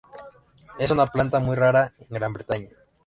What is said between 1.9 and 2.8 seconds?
en Gran Bretaña.